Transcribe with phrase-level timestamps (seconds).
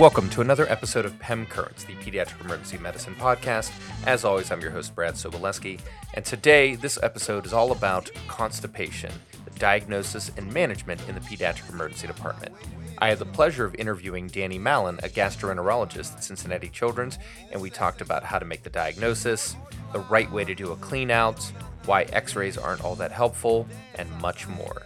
[0.00, 3.70] Welcome to another episode of PEM Currents, the Pediatric Emergency Medicine Podcast.
[4.06, 5.78] As always, I'm your host, Brad Sobolewski,
[6.14, 9.12] and today this episode is all about constipation,
[9.44, 12.54] the diagnosis and management in the Pediatric Emergency Department.
[12.96, 17.18] I had the pleasure of interviewing Danny Mallon, a gastroenterologist at Cincinnati Children's,
[17.52, 19.54] and we talked about how to make the diagnosis,
[19.92, 21.42] the right way to do a clean out,
[21.84, 24.80] why x rays aren't all that helpful, and much more.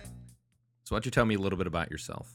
[0.83, 2.35] So, why don't you tell me a little bit about yourself?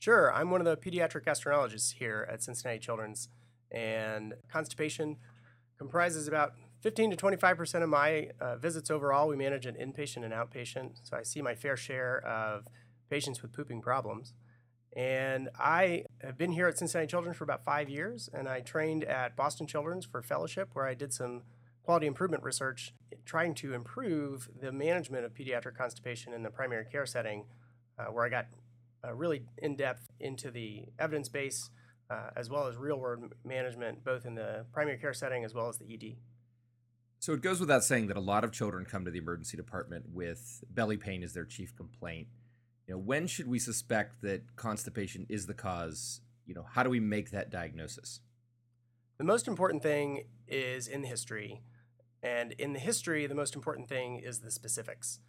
[0.00, 0.32] Sure.
[0.32, 3.28] I'm one of the pediatric gastroenterologists here at Cincinnati Children's,
[3.70, 5.18] and constipation
[5.76, 9.28] comprises about 15 to 25% of my uh, visits overall.
[9.28, 12.66] We manage an inpatient and outpatient, so I see my fair share of
[13.10, 14.32] patients with pooping problems.
[14.96, 19.04] And I have been here at Cincinnati Children's for about five years, and I trained
[19.04, 21.42] at Boston Children's for fellowship, where I did some
[21.82, 22.94] quality improvement research
[23.26, 27.44] trying to improve the management of pediatric constipation in the primary care setting,
[27.98, 28.46] uh, where I got
[29.04, 31.70] uh, really in depth into the evidence base
[32.10, 35.68] uh, as well as real world management, both in the primary care setting as well
[35.68, 36.16] as the ED.
[37.20, 40.06] So it goes without saying that a lot of children come to the emergency department
[40.12, 42.28] with belly pain as their chief complaint.
[42.86, 46.22] You know, when should we suspect that constipation is the cause?
[46.46, 48.20] You know, how do we make that diagnosis?
[49.18, 51.60] The most important thing is in the history.
[52.22, 55.20] And in the history, the most important thing is the specifics.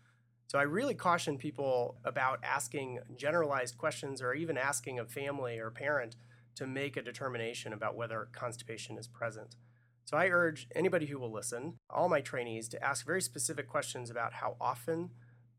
[0.51, 5.71] So I really caution people about asking generalized questions or even asking a family or
[5.71, 6.17] parent
[6.55, 9.55] to make a determination about whether constipation is present.
[10.03, 14.09] So I urge anybody who will listen, all my trainees, to ask very specific questions
[14.09, 15.11] about how often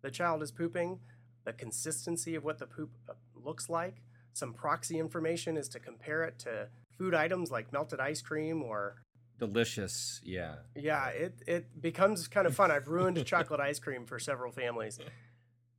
[0.02, 0.98] the child is pooping,
[1.46, 4.02] the consistency of what the poop uh, looks like.
[4.34, 6.68] Some proxy information is to compare it to
[6.98, 8.96] food items like melted ice cream or
[9.46, 10.20] delicious.
[10.24, 10.54] Yeah.
[10.76, 12.70] Yeah, it it becomes kind of fun.
[12.70, 14.98] I've ruined chocolate ice cream for several families.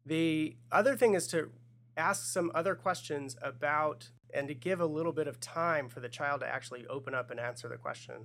[0.06, 1.50] The other thing is to
[1.96, 6.10] ask some other questions about and to give a little bit of time for the
[6.10, 8.16] child to actually open up and answer the question.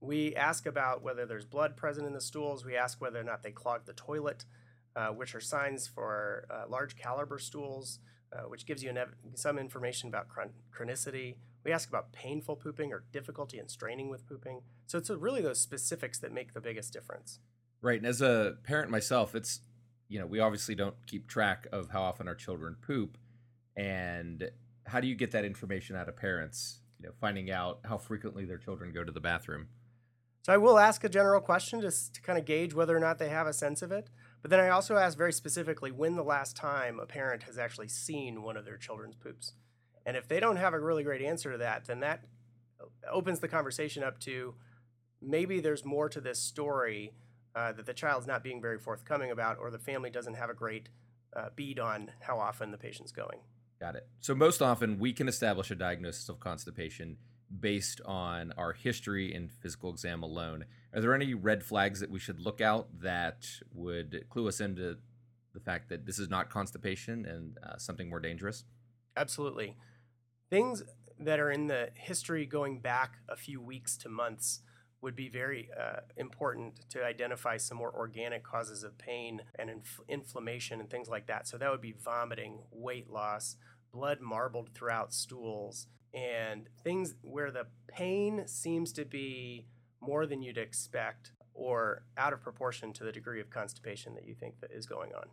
[0.00, 2.64] We ask about whether there's blood present in the stools.
[2.64, 4.44] We ask whether or not they clog the toilet,
[4.94, 7.98] uh, which are signs for uh, large caliber stools,
[8.32, 11.36] uh, which gives you ev- some information about chron- chronicity.
[11.66, 14.60] We ask about painful pooping or difficulty in straining with pooping.
[14.86, 17.40] So it's really those specifics that make the biggest difference.
[17.82, 17.98] Right.
[17.98, 19.62] And as a parent myself, it's,
[20.08, 23.18] you know, we obviously don't keep track of how often our children poop.
[23.76, 24.48] And
[24.84, 28.44] how do you get that information out of parents, you know, finding out how frequently
[28.44, 29.66] their children go to the bathroom?
[30.42, 33.18] So I will ask a general question just to kind of gauge whether or not
[33.18, 34.08] they have a sense of it.
[34.40, 37.88] But then I also ask very specifically when the last time a parent has actually
[37.88, 39.54] seen one of their children's poops.
[40.06, 42.24] And if they don't have a really great answer to that, then that
[43.10, 44.54] opens the conversation up to
[45.20, 47.12] maybe there's more to this story
[47.56, 50.54] uh, that the child's not being very forthcoming about, or the family doesn't have a
[50.54, 50.88] great
[51.34, 53.40] uh, bead on how often the patient's going.
[53.80, 54.06] Got it.
[54.20, 57.16] So, most often we can establish a diagnosis of constipation
[57.60, 60.64] based on our history and physical exam alone.
[60.94, 64.96] Are there any red flags that we should look out that would clue us into
[65.52, 68.64] the fact that this is not constipation and uh, something more dangerous?
[69.16, 69.76] Absolutely.
[70.50, 70.82] Things
[71.18, 74.60] that are in the history going back a few weeks to months
[75.02, 80.00] would be very uh, important to identify some more organic causes of pain and inf-
[80.08, 81.48] inflammation and things like that.
[81.48, 83.56] So that would be vomiting, weight loss,
[83.92, 89.66] blood marbled throughout stools, and things where the pain seems to be
[90.00, 94.34] more than you'd expect or out of proportion to the degree of constipation that you
[94.34, 95.24] think that is going on.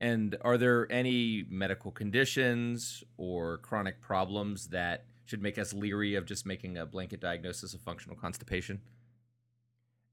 [0.00, 6.24] And are there any medical conditions or chronic problems that should make us leery of
[6.24, 8.80] just making a blanket diagnosis of functional constipation?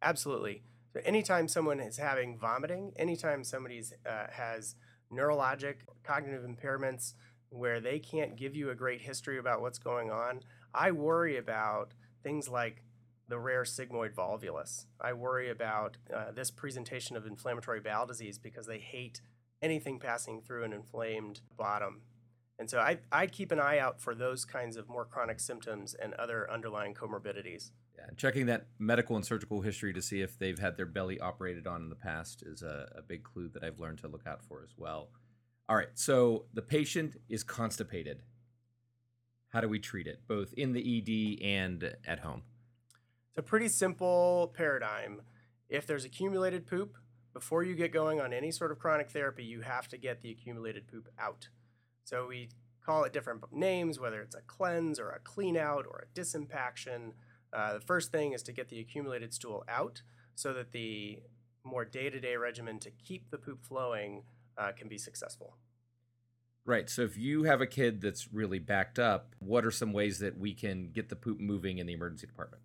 [0.02, 0.62] Absolutely.
[0.94, 4.76] So anytime someone is having vomiting, anytime somebody uh, has
[5.12, 7.14] neurologic cognitive impairments
[7.50, 10.42] where they can't give you a great history about what's going on,
[10.74, 11.94] I worry about
[12.24, 12.84] things like
[13.30, 14.86] the rare sigmoid volvulus.
[15.02, 19.22] I worry about uh, this presentation of inflammatory bowel disease because they hate
[19.62, 22.02] anything passing through an inflamed bottom.
[22.60, 25.94] And so I, I keep an eye out for those kinds of more chronic symptoms
[25.94, 27.72] and other underlying comorbidities.
[27.96, 31.68] Yeah, checking that medical and surgical history to see if they've had their belly operated
[31.68, 34.44] on in the past is a, a big clue that I've learned to look out
[34.44, 35.10] for as well.
[35.70, 38.22] All right, so the patient is constipated.
[39.50, 42.44] How do we treat it, both in the ED and at home?
[43.30, 45.22] It's a pretty simple paradigm.
[45.70, 46.98] If there's accumulated poop,
[47.38, 50.32] before you get going on any sort of chronic therapy, you have to get the
[50.32, 51.50] accumulated poop out.
[52.04, 52.50] So we
[52.84, 57.14] call it different names, whether it's a cleanse or a clean out or a disimpaction.
[57.54, 60.02] Uh, the first thing is to get the accumulated stool out
[60.34, 61.20] so that the
[61.64, 64.24] more day to day regimen to keep the poop flowing
[64.58, 65.58] uh, can be successful.
[66.66, 66.90] Right.
[66.90, 70.40] So if you have a kid that's really backed up, what are some ways that
[70.40, 72.64] we can get the poop moving in the emergency department?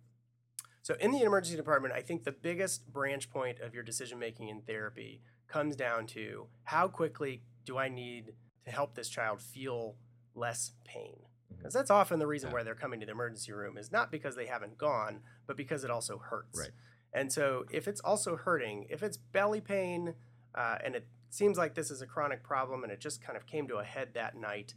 [0.83, 4.49] So in the emergency department, I think the biggest branch point of your decision making
[4.49, 8.33] in therapy comes down to how quickly do I need
[8.65, 9.95] to help this child feel
[10.35, 11.21] less pain?
[11.55, 12.55] Because that's often the reason Yeah.
[12.55, 15.85] why they're coming to the emergency room is not because they haven't gone, but because
[15.85, 16.59] it also hurts.
[16.59, 16.71] Right.
[17.13, 20.15] And so if it's also hurting, if it's belly pain,
[20.53, 23.45] uh, and it seems like this is a chronic problem and it just kind of
[23.45, 24.73] came to a head that night,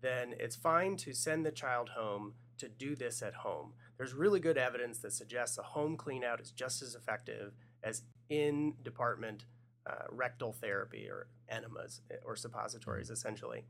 [0.00, 3.74] then it's fine to send the child home to do this at home.
[4.02, 7.52] There's really good evidence that suggests a home clean out is just as effective
[7.84, 9.44] as in department
[9.88, 13.64] uh, rectal therapy or enemas eh, or suppositories, essentially.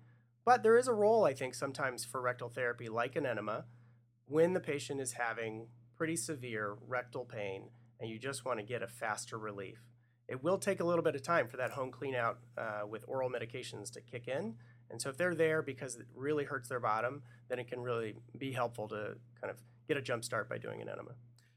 [0.46, 3.66] But there is a role, I think, sometimes for rectal therapy, like an enema,
[4.24, 5.66] when the patient is having
[5.98, 7.64] pretty severe rectal pain
[8.00, 9.82] and you just want to get a faster relief.
[10.28, 13.04] It will take a little bit of time for that home clean out uh, with
[13.06, 14.54] oral medications to kick in.
[14.88, 18.14] And so if they're there because it really hurts their bottom, then it can really
[18.38, 19.58] be helpful to kind of
[19.92, 21.12] get a jump start by doing an enema.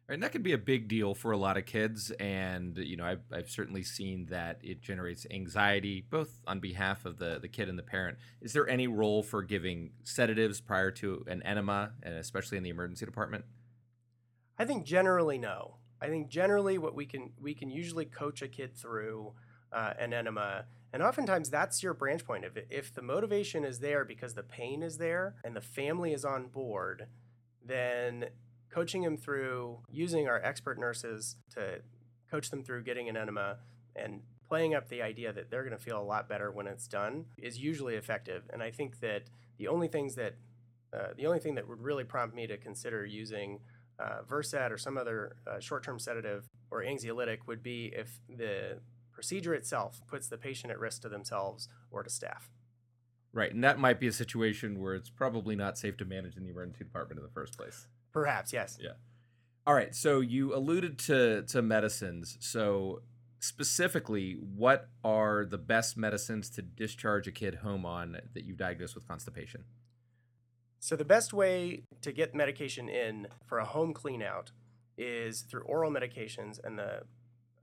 [0.07, 2.11] Right, and that can be a big deal for a lot of kids.
[2.19, 7.17] And, you know, I've, I've certainly seen that it generates anxiety, both on behalf of
[7.17, 8.17] the, the kid and the parent.
[8.41, 12.69] Is there any role for giving sedatives prior to an enema, and especially in the
[12.69, 13.45] emergency department?
[14.59, 15.77] I think generally no.
[16.01, 19.33] I think generally what we can we can usually coach a kid through
[19.71, 22.45] uh, an enema, and oftentimes that's your branch point.
[22.45, 26.23] If if the motivation is there because the pain is there and the family is
[26.23, 27.07] on board,
[27.65, 28.25] then
[28.69, 31.79] coaching them through using our expert nurses to
[32.29, 33.57] coach them through getting an enema
[33.95, 36.87] and playing up the idea that they're going to feel a lot better when it's
[36.87, 38.43] done is usually effective.
[38.51, 39.23] And I think that
[39.57, 40.35] the only things that
[40.93, 43.59] uh, the only thing that would really prompt me to consider using
[43.99, 48.79] uh, Versed or some other uh, short-term sedative or anxiolytic would be if the
[49.11, 52.49] procedure itself puts the patient at risk to themselves or to staff.
[53.35, 56.43] Right, and that might be a situation where it's probably not safe to manage in
[56.43, 57.85] the emergency department in the first place.
[58.13, 58.77] Perhaps, yes.
[58.81, 58.91] Yeah.
[59.67, 62.37] All right, so you alluded to to medicines.
[62.39, 63.01] So
[63.39, 68.95] specifically, what are the best medicines to discharge a kid home on that you've diagnosed
[68.95, 69.65] with constipation?
[70.79, 74.51] So the best way to get medication in for a home clean out
[74.97, 77.01] is through oral medications and the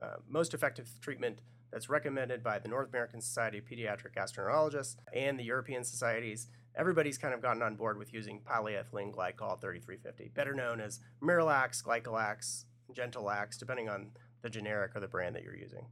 [0.03, 1.39] uh, most effective treatment
[1.71, 6.47] that's recommended by the North American Society of Pediatric Gastroenterologists and the European societies.
[6.75, 11.83] Everybody's kind of gotten on board with using polyethylene glycol 3350, better known as Miralax,
[11.83, 14.11] Glycolax, Gentalax, depending on
[14.41, 15.85] the generic or the brand that you're using.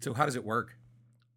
[0.00, 0.76] So, how does it work?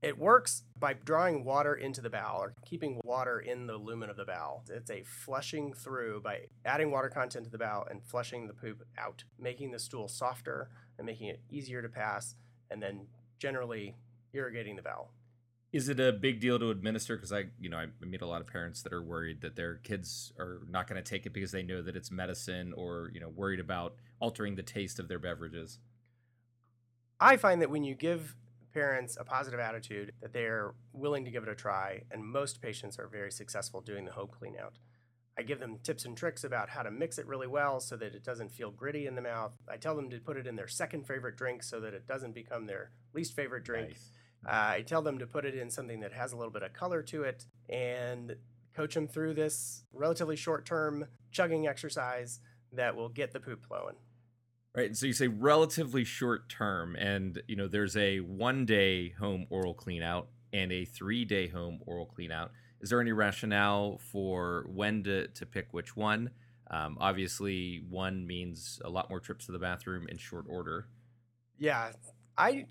[0.01, 4.17] It works by drawing water into the bowel or keeping water in the lumen of
[4.17, 4.63] the bowel.
[4.69, 8.83] It's a flushing through by adding water content to the bowel and flushing the poop
[8.97, 12.35] out, making the stool softer and making it easier to pass,
[12.69, 13.07] and then
[13.39, 13.95] generally
[14.33, 15.11] irrigating the bowel.
[15.73, 17.17] Is it a big deal to administer?
[17.17, 19.75] Because I, you know, I meet a lot of parents that are worried that their
[19.75, 23.19] kids are not going to take it because they know that it's medicine, or you
[23.19, 25.79] know, worried about altering the taste of their beverages.
[27.19, 28.35] I find that when you give
[28.73, 32.97] parents a positive attitude, that they're willing to give it a try, and most patients
[32.97, 34.77] are very successful doing the home clean out.
[35.37, 38.15] I give them tips and tricks about how to mix it really well so that
[38.15, 39.53] it doesn't feel gritty in the mouth.
[39.69, 42.33] I tell them to put it in their second favorite drink so that it doesn't
[42.33, 43.89] become their least favorite drink.
[43.89, 44.11] Nice.
[44.45, 46.73] Uh, I tell them to put it in something that has a little bit of
[46.73, 48.35] color to it and
[48.75, 52.39] coach them through this relatively short term chugging exercise
[52.73, 53.95] that will get the poop flowing.
[54.75, 54.87] Right.
[54.87, 59.47] And so you say relatively short term, and you know, there's a one day home
[59.49, 62.51] oral clean out and a three day home oral clean out.
[62.81, 66.31] Is there any rationale for when to, to pick which one?
[66.69, 70.87] Um, obviously, one means a lot more trips to the bathroom in short order.
[71.57, 71.91] Yeah,
[72.37, 72.65] I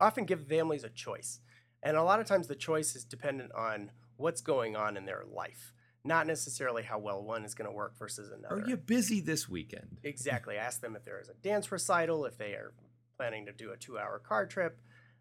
[0.00, 1.40] often give families a choice.
[1.82, 5.24] And a lot of times the choice is dependent on what's going on in their
[5.30, 5.72] life,
[6.04, 8.62] not necessarily how well one is going to work versus another.
[8.62, 9.98] Are you busy this weekend?
[10.04, 10.58] Exactly.
[10.58, 12.72] I ask them if there is a dance recital, if they are
[13.16, 14.78] planning to do a two hour car trip.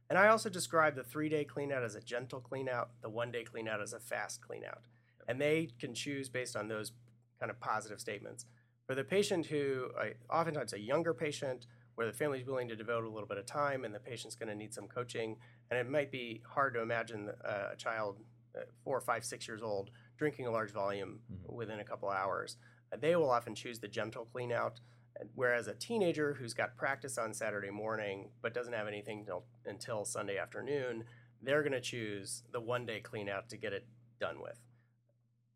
[0.09, 3.43] And I also describe the three day cleanout as a gentle cleanout, the one day
[3.43, 4.81] cleanout as a fast cleanout.
[5.27, 6.91] And they can choose based on those
[7.39, 8.45] kind of positive statements.
[8.87, 12.75] For the patient who, uh, oftentimes a younger patient, where the family is willing to
[12.75, 15.37] devote a little bit of time and the patient's going to need some coaching,
[15.69, 18.19] and it might be hard to imagine uh, a child,
[18.57, 21.53] uh, four, five, six years old, drinking a large volume Mhm.
[21.53, 22.57] within a couple hours.
[22.97, 24.79] They will often choose the gentle clean out.
[25.35, 30.05] Whereas a teenager who's got practice on Saturday morning but doesn't have anything till, until
[30.05, 31.03] Sunday afternoon,
[31.41, 33.85] they're going to choose the one day clean out to get it
[34.19, 34.59] done with.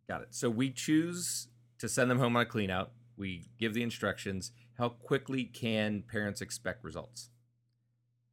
[0.07, 0.29] Got it.
[0.31, 1.47] So we choose
[1.79, 2.91] to send them home on a clean out.
[3.17, 4.51] We give the instructions.
[4.77, 7.29] How quickly can parents expect results?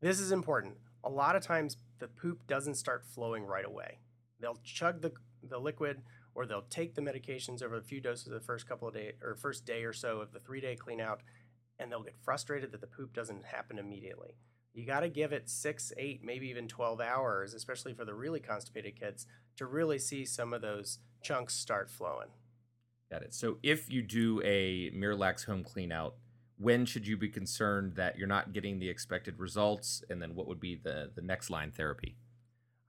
[0.00, 0.74] This is important.
[1.04, 3.98] A lot of times the poop doesn't start flowing right away.
[4.40, 5.12] they'll chug the,
[5.42, 6.02] the liquid
[6.34, 9.14] or they'll take the medications over a few doses of the first couple of days
[9.22, 11.22] or first day or so of the three day clean out
[11.78, 14.34] and they'll get frustrated that the poop doesn't happen immediately.
[14.72, 18.38] You got to give it six, eight, maybe even 12 hours, especially for the really
[18.38, 22.28] constipated kids, to really see some of those chunks start flowing.
[23.10, 23.34] Got it.
[23.34, 26.14] So if you do a Miralax home clean out,
[26.58, 30.04] when should you be concerned that you're not getting the expected results?
[30.08, 32.16] And then what would be the, the next line therapy?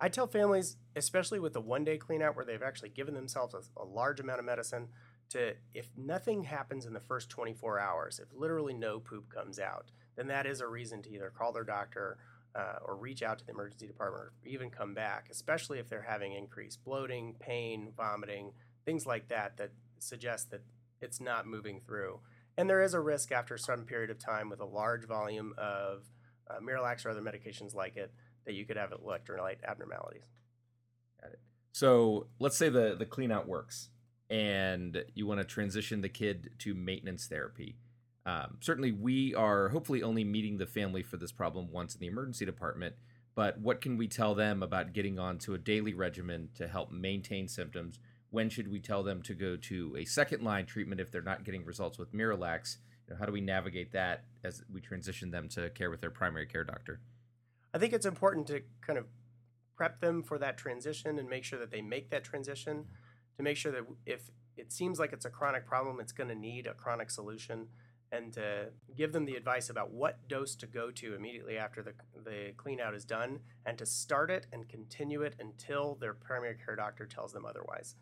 [0.04, 3.54] I tell families, especially with the one day clean out where they've actually given themselves
[3.54, 4.88] a, a large amount of medicine,
[5.30, 9.92] to if nothing happens in the first 24 hours, if literally no poop comes out,
[10.18, 12.18] then that is a reason to either call their doctor
[12.56, 16.02] uh, or reach out to the emergency department or even come back, especially if they're
[16.02, 18.52] having increased bloating, pain, vomiting,
[18.84, 20.64] things like that that suggest that
[21.00, 22.20] it's not moving through.
[22.58, 26.04] And there is a risk after some period of time with a large volume of
[26.50, 28.12] uh, Miralax or other medications like it
[28.46, 30.26] that you could have electrolyte abnormalities.
[31.22, 31.40] Got it.
[31.72, 33.90] So let's say the the clean out works
[34.32, 37.76] and you want to transition the kid to maintenance therapy.
[38.26, 42.08] Um, certainly, we are hopefully only meeting the family for this problem once in the
[42.08, 42.96] emergency department.
[43.36, 46.92] But what can we tell them about getting on to a daily regimen to help
[46.92, 48.00] maintain symptoms?
[48.30, 51.44] When should we tell them to go to a second line treatment if they're not
[51.44, 52.78] getting results with Miralax?
[53.08, 56.12] You know, how do we navigate that as we transition them to care with their
[56.12, 57.02] primary care doctor?
[57.74, 59.06] I think it's important to kind of
[59.76, 62.86] prep them for that transition and make sure that they make that transition
[63.38, 66.36] to make sure that if it seems like it's a chronic problem, it's going to
[66.36, 67.68] need a chronic solution
[68.12, 71.94] and to give them the advice about what dose to go to immediately after the,
[72.26, 76.56] the clean out is done and to start it and continue it until their primary
[76.64, 77.96] care doctor tells them otherwise.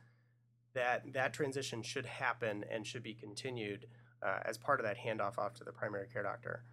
[0.73, 3.85] That that transition should happen and should be continued
[4.23, 6.63] uh, as part of that handoff off to the primary care doctor.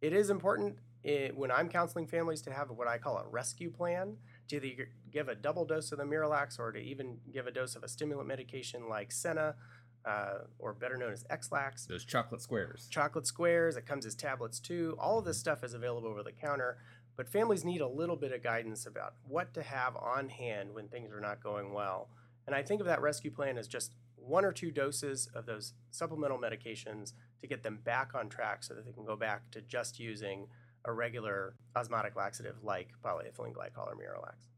[0.00, 3.70] It is important it, when I'm counseling families to have what I call a rescue
[3.70, 4.16] plan
[4.48, 7.74] to either give a double dose of the Miralax or to even give a dose
[7.74, 9.56] of a stimulant medication like Senna,
[10.04, 11.86] uh, or better known as Ex-Lax.
[11.86, 12.88] Those chocolate squares.
[12.90, 13.76] Chocolate squares.
[13.76, 14.96] It comes as tablets too.
[14.98, 16.78] All of this stuff is available over the counter,
[17.16, 20.88] but families need a little bit of guidance about what to have on hand when
[20.88, 22.08] things are not going well.
[22.46, 25.72] And I think of that rescue plan as just one or two doses of those
[25.90, 29.60] supplemental medications to get them back on track so that they can go back to
[29.60, 30.46] just using
[30.84, 34.48] a regular osmotic laxative like polyethylene glycol or Miralax.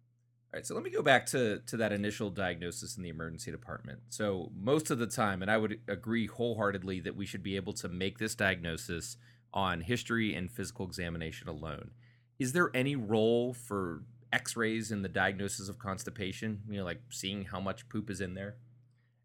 [0.54, 3.50] All right, so let me go back to to that initial diagnosis in the emergency
[3.50, 4.00] department.
[4.11, 7.73] So most of the time, and I would agree wholeheartedly that we should be able
[7.75, 9.16] to make this diagnosis
[9.52, 11.90] on history and physical examination alone.
[12.38, 14.02] Is there any role for
[14.33, 16.62] X-rays in the diagnosis of constipation?
[16.69, 18.57] You know, like seeing how much poop is in there.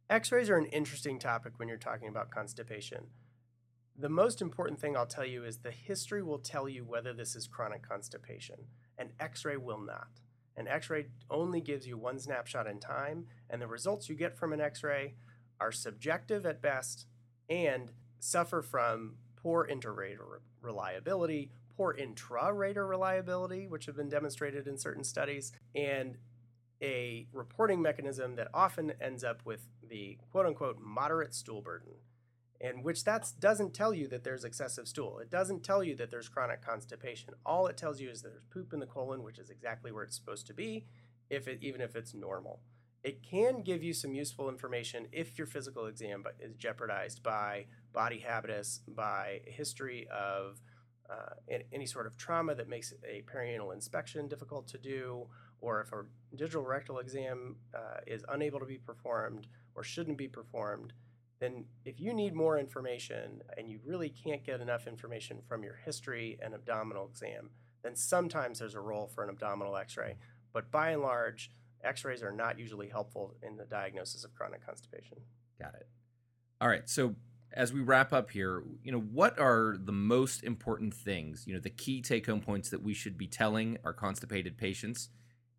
[0.09, 3.05] X-rays are an interesting topic when you're talking about constipation.
[4.01, 7.35] The most important thing I'll tell you is the history will tell you whether this
[7.35, 8.55] is chronic constipation.
[8.97, 10.21] An x ray will not.
[10.55, 14.37] An x ray only gives you one snapshot in time, and the results you get
[14.37, 15.15] from an x ray
[15.59, 17.07] are subjective at best
[17.49, 25.03] and suffer from poor inter-rater reliability, poor intra-rater reliability, which have been demonstrated in certain
[25.03, 26.17] studies, and
[26.81, 31.95] a reporting mechanism that often ends up with the quote unquote moderate stool burden
[32.61, 35.19] and which that doesn't tell you that there's excessive stool.
[35.19, 37.33] It doesn't tell you that there's chronic constipation.
[37.45, 40.15] All it tells you is there's poop in the colon, which is exactly where it's
[40.15, 40.85] supposed to be,
[41.29, 42.59] if it, even if it's normal.
[43.01, 48.19] It can give you some useful information if your physical exam is jeopardized by body
[48.19, 50.61] habitus, by history of
[51.09, 55.27] uh, any sort of trauma that makes a perianal inspection difficult to do,
[55.61, 56.03] or if a
[56.35, 60.93] digital rectal exam uh, is unable to be performed or shouldn't be performed
[61.39, 65.75] then if you need more information and you really can't get enough information from your
[65.85, 67.49] history and abdominal exam,
[67.83, 70.17] then sometimes there's a role for an abdominal x-ray.
[70.53, 71.51] But by and large,
[71.83, 75.19] x-rays are not usually helpful in the diagnosis of chronic constipation.
[75.61, 75.87] Got it.
[76.59, 76.89] All right.
[76.89, 77.15] So
[77.53, 81.59] as we wrap up here, you know, what are the most important things, you know,
[81.59, 85.09] the key take-home points that we should be telling our constipated patients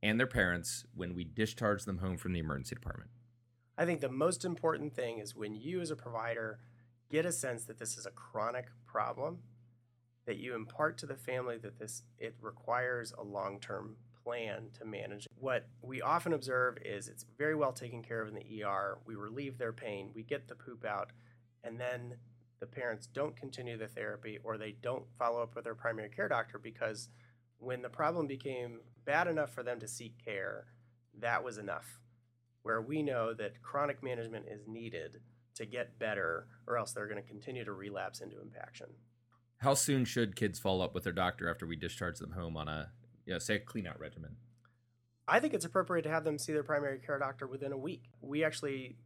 [0.03, 3.11] and their parents when we discharge them home from the emergency department?
[3.81, 6.59] I think the most important thing is when you, as a provider,
[7.11, 9.39] get a sense that this is a chronic problem,
[10.27, 15.27] that you impart to the family that this it requires a long-term plan to manage.
[15.35, 18.99] What we often observe is it's very well taken care of in the ER.
[19.07, 21.13] We relieve their pain, we get the poop out,
[21.65, 22.17] and then
[22.61, 26.29] the parents don't continue the therapy or they don't follow up with their primary care
[26.29, 27.09] doctor because
[27.57, 30.67] when the problem became bad enough for them to seek care,
[31.19, 32.01] that was enough
[32.63, 35.21] where we know that chronic management is needed
[35.55, 38.87] to get better, or else they're going to continue to relapse into impaction.
[39.59, 42.69] How soon should kids follow up with their doctor after we discharge them home on
[42.69, 42.91] a,
[43.27, 44.37] you know, say, a clean out regimen?
[45.29, 48.05] I think it's appropriate to have them see their primary care doctor within a week.
[48.21, 48.97] We actually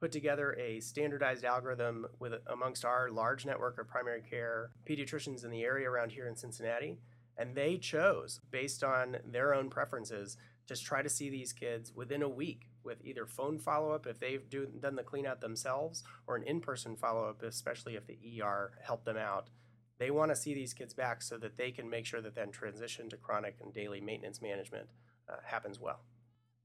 [0.00, 5.50] put together a standardized algorithm with amongst our large network of primary care pediatricians in
[5.50, 6.98] the area around here in Cincinnati,
[7.38, 10.36] and they chose based on their own preferences
[10.66, 14.18] just try to see these kids within a week with either phone follow up if
[14.18, 18.06] they've do, done the clean out themselves or an in person follow up, especially if
[18.06, 19.50] the ER helped them out.
[19.98, 22.50] They want to see these kids back so that they can make sure that then
[22.50, 24.88] transition to chronic and daily maintenance management
[25.28, 26.00] uh, happens well.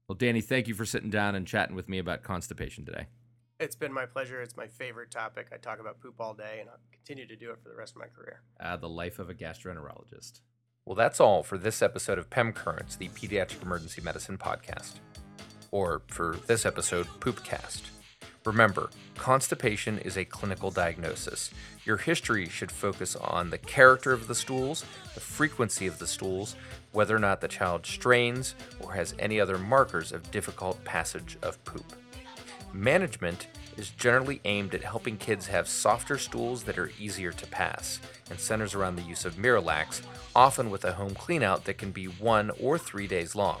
[0.08, 3.06] Well, Danny, thank you for sitting down and chatting with me about constipation today.
[3.60, 4.42] It's been my pleasure.
[4.42, 5.48] It's my favorite topic.
[5.52, 7.94] I talk about poop all day, and I'll continue to do it for the rest
[7.94, 8.42] of my career.
[8.60, 10.40] Uh, the life of a gastroenterologist.
[10.84, 14.94] Well, that's all for this episode of PEM Currents, the Pediatric Emergency Medicine Podcast.
[15.72, 17.84] Or for this episode, Poopcast.
[18.44, 21.50] Remember, constipation is a clinical diagnosis.
[21.86, 26.56] Your history should focus on the character of the stools, the frequency of the stools,
[26.92, 31.64] whether or not the child strains or has any other markers of difficult passage of
[31.64, 31.94] poop.
[32.74, 33.46] Management
[33.78, 37.98] is generally aimed at helping kids have softer stools that are easier to pass
[38.28, 40.02] and centers around the use of Miralax,
[40.36, 43.60] often with a home cleanout that can be one or three days long.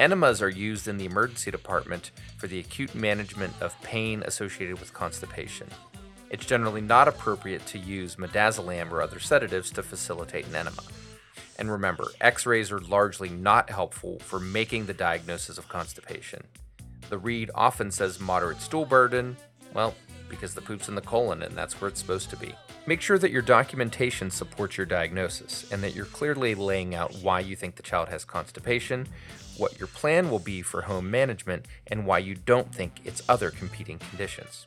[0.00, 4.92] Enemas are used in the emergency department for the acute management of pain associated with
[4.92, 5.68] constipation.
[6.30, 10.82] It's generally not appropriate to use midazolam or other sedatives to facilitate an enema.
[11.60, 16.42] And remember, x rays are largely not helpful for making the diagnosis of constipation.
[17.08, 19.36] The read often says moderate stool burden,
[19.74, 19.94] well,
[20.28, 22.52] because the poop's in the colon and that's where it's supposed to be.
[22.86, 27.40] Make sure that your documentation supports your diagnosis and that you're clearly laying out why
[27.40, 29.06] you think the child has constipation,
[29.58, 33.50] what your plan will be for home management, and why you don't think it's other
[33.50, 34.66] competing conditions.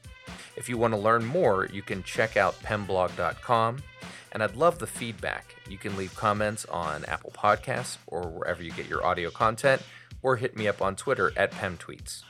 [0.55, 3.83] If you want to learn more, you can check out pemblog.com,
[4.31, 5.55] and I'd love the feedback.
[5.69, 9.81] You can leave comments on Apple Podcasts or wherever you get your audio content,
[10.21, 12.23] or hit me up on Twitter at PemTweets.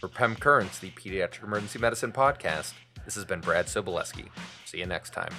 [0.00, 2.72] For PEM Currents, the Pediatric Emergency Medicine Podcast,
[3.04, 4.28] this has been Brad Sobolewski.
[4.64, 5.32] See you next time.